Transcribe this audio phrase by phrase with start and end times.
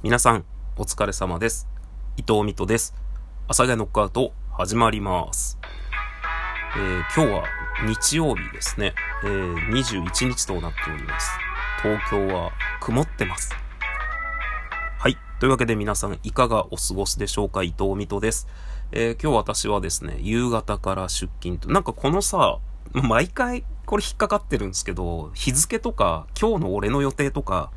[0.00, 0.44] 皆さん、
[0.76, 1.66] お疲れ様です。
[2.16, 2.94] 伊藤美斗です。
[3.48, 5.58] 朝がノックアウト、始まります。
[6.76, 7.44] えー今日は
[7.84, 8.94] 日曜日ですね。
[9.24, 11.32] えー21日となっております。
[11.82, 13.50] 東京は曇ってます。
[15.00, 15.16] はい。
[15.40, 17.64] というわけで皆さん、いかがお過ごしでしょうか？
[17.64, 18.46] 伊藤美斗です。
[18.92, 22.60] えー今日私はですね、夕方から出勤と、なんかこのさ、
[22.92, 27.72] 毎回これ引っかかってるんですけど、日付とか、今日の俺の予定とか、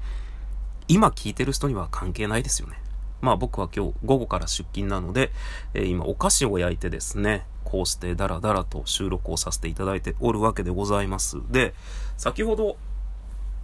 [0.92, 2.76] 今聞いてる人には関係ないですよね。
[3.22, 5.32] まあ僕は今日午後から出勤なので、
[5.74, 11.38] えー今お菓子を焼いてですね、こうしてダラダラと収録をさせていただいておるわけでございます。
[11.50, 11.74] で、
[12.18, 12.76] 先ほど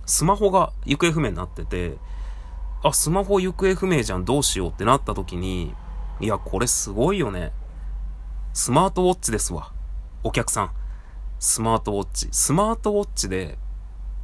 [0.06, 1.98] スマホが行方不明になってて、
[2.82, 5.76] あ、スマホ行方不明じゃん、どうしようってなった時に、
[6.22, 7.52] いや、これすごいよね。
[8.54, 9.74] スマートウォッチですわ。
[10.24, 10.72] お客さん。
[11.40, 12.30] スマートウォッチ。
[12.32, 13.58] スマートウォッチで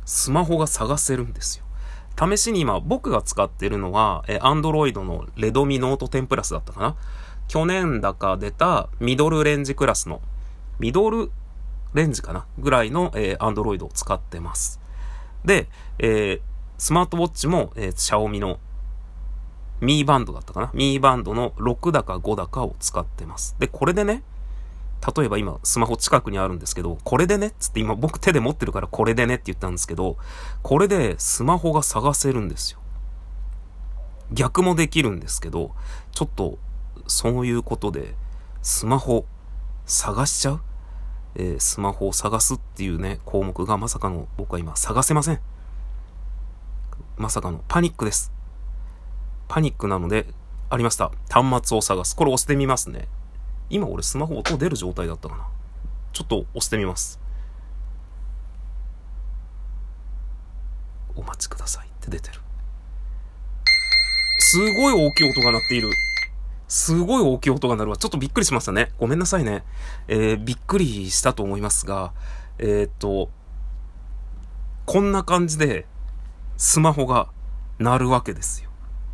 [0.06, 1.66] スマホが探せるんですよ。
[2.20, 6.96] 試しに今僕が使ってるのは、え、Android のレドミノート10プラスだったかな？
[7.48, 10.22] 去年だか出たミドルレンジクラスの、
[10.80, 11.32] ミドル
[11.94, 12.46] レンジかな？
[12.60, 14.80] ぐらいの、えー、Android を使ってます。
[15.46, 15.68] で、
[16.00, 16.42] えー
[16.80, 18.60] スマートウォッチも、えー、シャオミの
[19.80, 20.72] ミーバンドだったかな？
[20.74, 23.56] ミーバンドの6だか5だかを使ってます。
[23.60, 24.24] で、これでね、
[25.16, 30.18] 例えば今スマホ近くにあるんですけど、これでねっつって今僕手で持ってるからこれでねって言ったんですけど、
[30.62, 32.80] これでスマホが探せるんですよ。
[34.32, 35.76] 逆もできるんですけど、
[36.12, 36.58] ちょっと
[37.08, 38.16] そういうことで
[38.62, 39.26] スマホ
[39.86, 40.62] 探しちゃう？
[41.36, 45.40] えースマホを探すっていうね、項目がまさかの僕は今探せません。
[47.18, 48.32] まさかのパニックです。
[49.48, 50.28] パニックなので、
[50.70, 51.12] ありました。
[51.30, 52.16] 端末を探す。
[52.16, 53.08] これ押してみますね。
[53.70, 55.48] 今俺スマホ音出る状態だったかな。
[56.12, 57.20] ちょっと押してみます。
[61.16, 62.42] お待ちくださいって出てる。
[64.40, 65.92] すごい大きい音が鳴っている。
[66.68, 67.98] すごい大きい音が鳴るわ。
[67.98, 68.92] ちょっとびっくりしましたね。
[68.98, 69.64] ごめんなさいね。
[70.08, 72.14] えー、びっくりしたと思いますが、
[72.58, 73.30] えーっと、
[74.86, 75.86] こんな感じで、
[76.58, 77.30] スマホが
[77.80, 78.70] 鳴るわけですよ。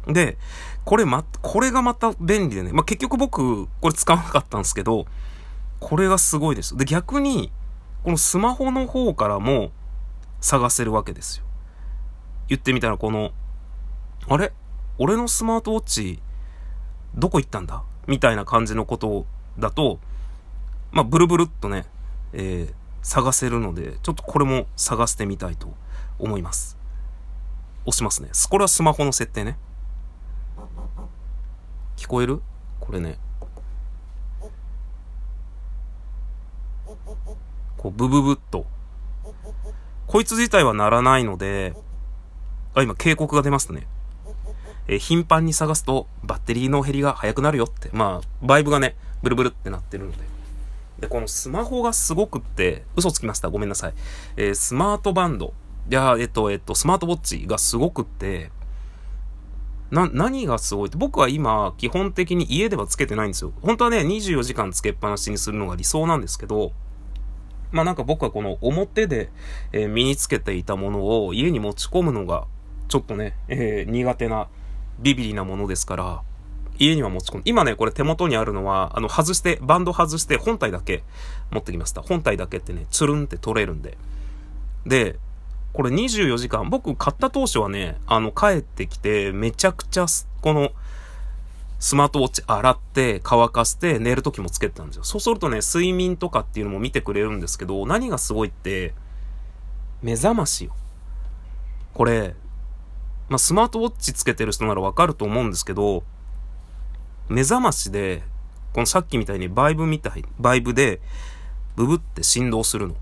[0.07, 0.37] で、
[0.85, 2.71] これま、これがまた便利でね。
[2.71, 5.05] まあ、結局僕、これ使わなかったんですけど、
[5.79, 6.75] これがすごいです。
[6.77, 7.51] で、逆に、
[8.03, 9.71] このスマホの方からも
[10.41, 11.45] 探せるわけですよ。
[12.47, 13.31] 言ってみたらこの、
[14.27, 14.51] あれ？
[14.97, 16.21] 俺のスマートウォッチ、
[17.15, 17.83] どこ行ったんだ？
[18.07, 19.25] みたいな感じのこと
[19.59, 19.99] だと、
[20.91, 21.85] まあ、ブルブルっとね、
[22.33, 25.73] えー探せるので、ちょっとこれも探してみたいと
[26.19, 26.77] 思います。
[27.85, 28.29] 押しますね。
[28.49, 29.57] これはスマホの設定ね。
[31.99, 32.41] 聞こえる？
[32.79, 33.19] これね。
[37.77, 38.65] こう、ブブブっと。
[40.07, 41.75] こいつ自体は鳴らないので、
[42.73, 43.85] あ、今警告が出ますね。
[44.87, 47.89] え頻繁に探すとバッテリーの減りが早くなるよって。
[47.91, 50.17] まあ、バイブがね、ブルブルってなってるので。
[51.01, 53.49] で、このスマホがすごくって、嘘つきました。
[53.49, 53.93] ごめんなさい。
[54.37, 55.53] えースマートバンド。
[55.91, 58.51] いや、えっと、えっと、スマートウォッチがすごくって、
[59.91, 63.53] な、何がすごいって、僕は今、基本的に家ではつけてないんですよ。
[63.61, 66.71] 本当はね、24時間つけっぱなしにするのが理想なんですけど、
[67.71, 69.29] まあなんか僕はこの表で、
[69.71, 72.45] えー身につけていたものを家に持ち込むのが、
[72.87, 74.47] ちょっとね、えー苦手な、
[74.99, 76.21] ビビリなものですから、
[76.77, 77.41] 家には持ち込む。
[77.45, 81.03] 今ね、これ手元にあるのは、あの、外して、バンド外して本体だけ
[81.51, 82.01] 持ってきました。
[82.01, 83.97] 本体だけってね、つるんって取れるんで。
[84.85, 85.17] で、
[85.73, 90.07] これ24時間、僕買った当初はね、あの、帰ってきて、めちゃくちゃ、
[90.41, 90.71] この、
[91.79, 95.03] スマートウォッチ洗って、乾かして、寝る時もつけてたんですよ。
[95.03, 98.93] そうするとね、睡眠とかっていうのも見てくれるんですけど、何がすごいって、
[100.01, 100.75] 目覚ましよ。
[101.93, 102.35] これ、
[103.29, 106.03] まあ、スマートウォッチつけてる人ならわかると思うんですけど、
[107.29, 108.23] 目覚ましで、
[108.73, 110.99] このさっきみたいにバイブみたい、バイブで、
[111.75, 112.95] ブブって振動するの。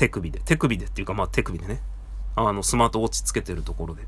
[0.00, 0.40] 手首で。
[0.40, 1.82] 手首でっていうか、まあ手首でね。
[2.34, 4.06] あの、スマートウォッチつけてるところで。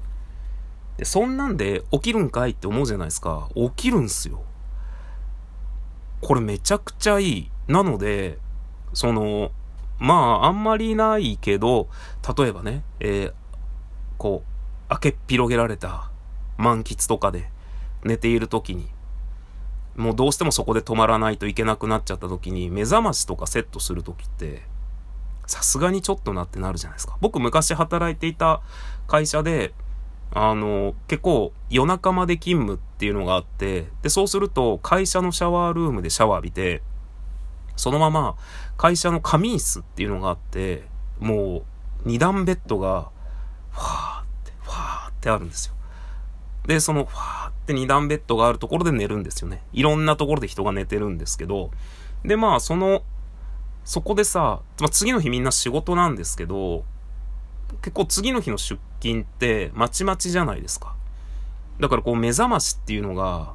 [0.96, 3.50] で、そんなんで起きるんかいって思うじゃないですか。
[3.54, 4.42] 起きるんすよ。
[6.22, 7.50] これめちゃくちゃいい。
[7.68, 8.38] なので、
[8.94, 9.50] その、
[9.98, 11.90] まあ、あんまりないけど、
[12.38, 13.32] 例えばね、えー
[14.16, 16.10] こう、開けっ広げられた
[16.56, 17.50] 満喫とかで
[18.02, 18.88] 寝ている時に、
[19.94, 24.71] もうどうしてもそこで止まらないといけなくなっちゃった時に、目覚ましとかセットする時って、
[25.46, 27.16] さすがにちょっとなってなるじゃないですか。
[27.20, 28.62] 僕昔働いていた
[29.06, 29.74] 会社で、
[30.34, 36.82] あの、結構夜中まで勤務っていうのがあって、で、そうすると会社のシャワールームでシャワー浴びて、
[37.76, 38.36] そのまま
[38.76, 40.84] 会社の仮眠室っていうのがあって、
[41.18, 41.62] もう
[42.04, 43.10] 二段ベッドが、
[43.70, 45.74] ファーって、ファーってあるんですよ。
[46.66, 49.62] で、その、ファーって二段ベッドがあるところで寝るんですよね。
[49.72, 51.70] いろんなところで人が寝てるんですけど、
[52.24, 53.02] で、まあ、その、
[53.84, 56.84] そこでさ、まあ、次の日みんな仕事なんですけど、
[57.82, 60.94] 結構次の日の出勤ってまちまちじゃないですか。
[61.80, 63.54] だからこう目覚ましっていうのが、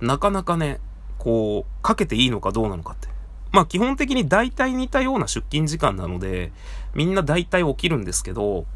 [0.00, 0.80] なかなかね、
[1.18, 3.08] こう、かけていいのかどうなのかって。
[3.52, 6.52] まあ基本的に大体似たような出勤時間なので、
[6.94, 8.66] みんな大体起きるんですけど、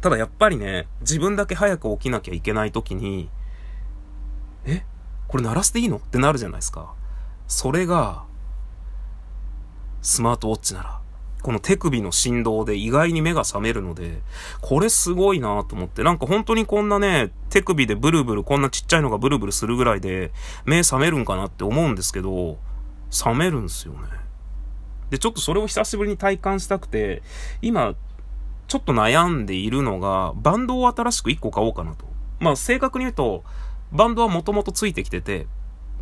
[0.00, 3.28] ただやっぱりね、自分だけ早く起きなきゃいけない時に、
[4.64, 4.84] え？
[5.26, 5.96] これ鳴らしていいの？
[5.96, 6.94] ってなるじゃないですか。
[7.46, 8.24] それが、
[10.02, 11.00] スマートウォッチなら、
[11.42, 14.20] この手首の振動で意外に目が覚めるので、
[14.60, 20.32] これすごいなと思って、なんか本当にこんなね、手首でブルブル、こんなちっちゃいのがブルブルするぐらいで、
[20.64, 22.58] 目覚めるんかなって思うんですけど、
[23.10, 24.00] 覚めるんすよね。
[25.10, 27.22] で、ちょっとそれを久しぶりに体感したくて、
[27.62, 27.94] 今、
[28.66, 32.04] ちょっと悩んでいるのが、バンドを新しく1個買おうかなと。
[32.40, 33.44] まあ、正確に言うと、
[33.92, 35.46] バンドはもともとついてきてて、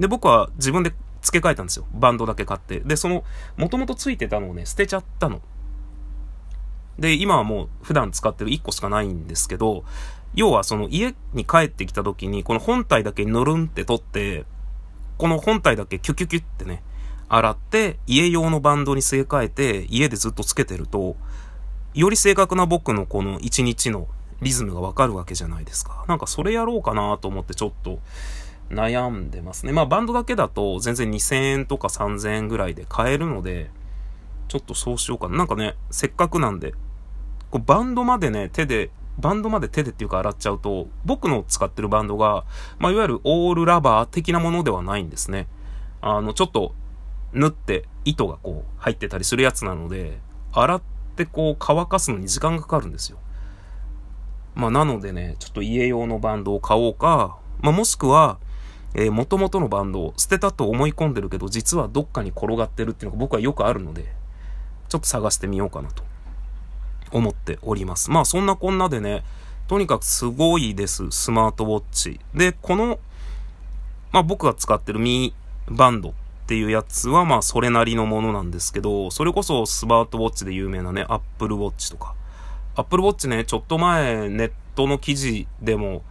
[0.01, 0.93] で、僕は自分で
[1.27, 1.87] 付け替えたんですよ。
[1.93, 2.81] バンドだけ買って。
[2.81, 3.25] で、その、
[3.57, 5.43] もともとついてたのをね、捨てちゃったの。
[6.99, 9.85] で、今はもう普段使ってる1個しかないんですけど、
[10.35, 14.45] 要はその家に帰ってきた時に、この本体だけぬるんって取って、
[15.19, 16.83] この本体だけキュキュキュってね、
[17.29, 21.17] 洗って、家用のバンドに据え替えて、家でずっとつけてると、
[21.95, 24.07] より正確な僕のこの1日の
[24.43, 26.05] リズムがわかるわけじゃないですか。
[26.09, 27.99] なんかそれやろうかなと思ってちょっと
[28.71, 29.73] 悩んでますね。
[29.73, 33.71] まあバンドだけだと全然2000円とか3000円ぐらいで買えるので、
[34.49, 35.37] ちょっとそうしようかな。
[35.37, 36.73] なんかね、せっかくなんで、
[37.51, 42.45] こうバンドまでね、手で、バンドまで手でっていうか洗っちゃうと、僕の使ってるバンドが、
[42.79, 45.47] まあいわゆるオールラバー的なものではないんですね。
[46.01, 46.75] あの、ちょっと
[47.33, 50.19] 縫って糸がこう入ってたりするやつなので、
[50.53, 50.83] 洗っ
[51.17, 53.19] てこう乾かすのに時間がかかるんですよ。
[54.55, 58.39] まあなのでね、ちょっと家用のバンドを買おうか、まあもしくは、
[58.99, 64.07] えー、元々のバンドを捨てたと思い込んでるけど、実はどっかに転がってるっていうのが僕はよくあるので、
[64.89, 66.03] ちょっと探してみようかなと
[67.13, 68.11] 思っております。
[68.11, 69.23] まあそんなこんなでね、
[69.69, 72.21] とにかくすごいです、スマートウォッチ。
[72.35, 72.99] で、この、
[74.13, 76.13] まあ僕が使ってるミーバンドっ
[76.47, 82.15] ていうやつはまあそれなりのものなんですけど、それこそスマートウォッチで有名なね、アップルウォッチとか。
[82.77, 86.03] アップルウォッチね、ちょっと前ネットの記事でも、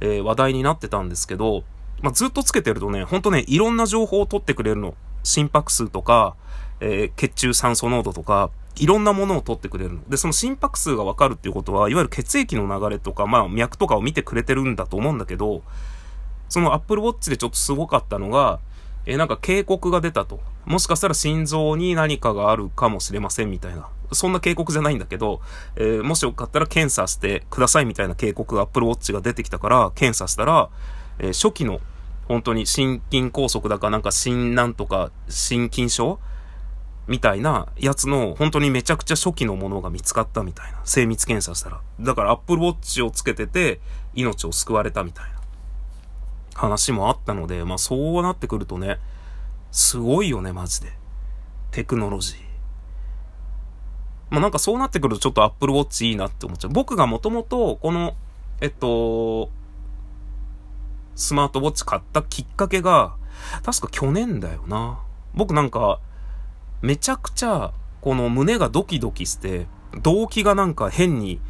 [0.00, 1.62] えー、話題になってたんですけど、
[2.02, 4.94] まあ、ずっとつけてるとね、ほんとね、いろんな情報を取ってくれるの。
[5.22, 6.36] 心拍数とか、
[6.80, 10.00] えー、血中酸素濃度とか、いろんなものを取ってくれるの。
[10.08, 15.62] で、その心拍数がわかるっていうことは、いわゆる血液の流れとか、まあ、脈とかを見てくれてるんだと思うんだけど、
[16.48, 18.60] その Apple Watch でちょっとすごかったのが、
[19.06, 20.40] えなんか警告が出たと。
[20.64, 23.88] もしかしたら心臓に何かがあるかもしれませんみたいな。
[24.12, 25.40] そんな警告じゃないんだけど、
[25.76, 30.70] えー、もしよかったら検査してくださいみたいな警告が Apple Watch が出てきたから、検査したら、
[31.18, 31.80] えー、初期の
[32.28, 36.18] 本当に心筋梗塞だかなんか心なんとか心筋症？
[37.06, 40.80] みたいなやつの本当にめちゃくちゃ初期のものが見つかったみたいな。
[40.84, 41.82] 精密検査したら。
[42.00, 43.80] だから Apple Watch をつけてて
[44.14, 45.34] 命を救われたみたいな。
[46.54, 48.98] 話もあったので、まあそうなってくるとね、
[49.70, 50.92] すごいよね、マジで。
[51.72, 52.38] テクノロジー。
[54.30, 56.70] まあなんかそうなってくるとちょっと Apple Watch いいなって思っちゃう。
[56.70, 58.14] 僕がもともとこの、
[58.62, 59.50] えっと、
[61.14, 63.16] スマートウォッチ買ったきっかけが、
[63.64, 65.00] 確か去年だよな。
[65.34, 66.00] 僕なんか、
[66.82, 69.66] めちゃくちゃ、この胸がドキドキして、
[70.02, 71.40] 動機がなんか変に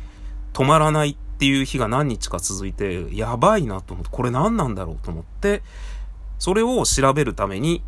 [0.52, 5.62] 止まらないっていう日が何日か続いて、やばいなと思って、これ何なんだろうと思って、
[6.38, 7.82] それを調べるために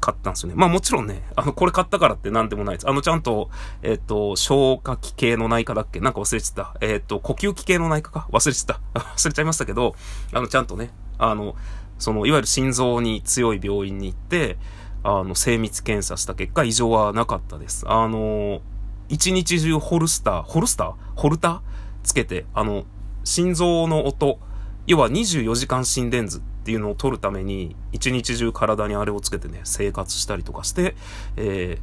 [0.00, 0.54] 買ったんですよね。
[0.56, 2.88] まあもちろんね、あの、これ買ったからって何でもないです。
[2.88, 3.50] あの、ちゃんと、
[3.82, 6.00] えっ、ー、と、消化器系の内科だっけ？
[6.00, 6.76] なんか忘れてた。
[6.80, 8.28] えっ、ー、と、呼吸器系の内科か？
[8.30, 8.80] 忘れてた。
[8.94, 9.94] 忘れちゃいましたけど、
[10.32, 11.56] あの、ちゃんとね、あの、
[11.98, 14.58] その、いわゆる心臓に強い病院に行って、
[15.02, 17.84] あの、精密検査した結果、異常はなかったです。
[17.88, 18.60] あの、
[19.08, 20.94] 一日中ホルスター、ホルスター？
[21.16, 21.60] ホルター？
[22.02, 22.84] つけて、あの、
[23.24, 24.38] 心臓の音、
[24.86, 30.94] 要は24時間心電図っていうのを取るために、一日中体にあれをつけてね、生活したりとかして、
[31.38, 31.78] え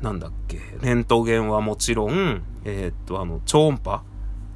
[0.00, 4.04] ー、なんだっけ、レントゲンはもちろん、えー、っと、あの、超音波？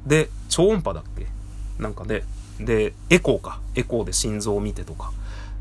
[0.05, 1.27] で、超音波だっけ？
[1.83, 2.23] なんかね、
[2.61, 3.59] で、エコーか。
[3.75, 5.11] エコーで心臓を見てとか。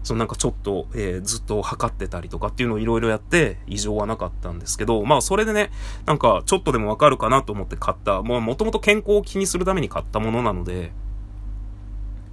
[0.04, 5.72] そのなんかちょっと、えー、ずっと測ってたりとかっていうのをいろいろやって異常はなかったんですけど、まあそれでね、
[6.04, 10.92] なんかちょっとでもわかるかなと思って買った、もう元々健康を気にするために買ったものなので、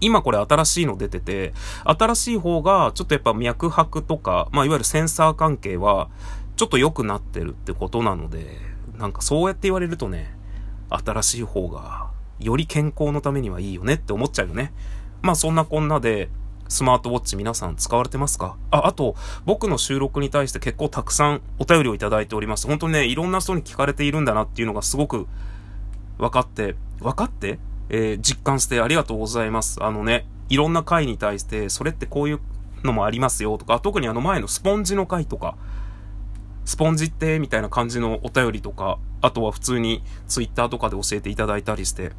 [0.03, 1.53] 今これ新しいの出てて、
[1.85, 6.09] 新しい方がちょっとやっぱ脈拍とか、まあいわゆるセンサー関係は
[6.55, 8.57] ちょっと良くなってるってことなので、
[8.97, 10.35] なんかそうやって言われるとね、
[10.89, 14.73] 新しい方がより健康のためにはいいよねって思っちゃうよね。
[15.21, 16.29] まあそんなこんなで、
[16.69, 18.55] スマートウォッチ皆さん使われてますか？
[18.71, 22.67] あ、あと、僕の収録に対して結構たくさんお便りをいただいております。
[22.67, 25.27] 本当にね、いろんな人に聞かれているんだなっていうのがすごく
[26.17, 27.59] 分かって、分かって？
[27.89, 29.83] えー、実感してありがとうございます。
[29.83, 32.39] あのね、いろんな回に対して、それってこういう
[32.83, 35.55] のもありますよとか、特にあの前のスポンジの回とか、
[36.65, 37.39] スポンジって？
[37.39, 42.11] みたいな感じのお便りとか、あとは普通にツイッターとかで教えていただいたりして、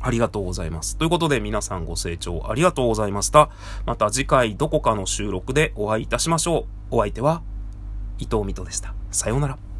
[0.00, 0.96] ありがとうございます。
[0.96, 3.50] ということで皆さんご清聴ありがとうございました。
[3.86, 6.96] また次回どこかの収録でお会いいたしましょう。
[6.96, 7.42] お相手は
[8.18, 8.94] 伊藤美斗でした。
[9.10, 9.73] さようなら。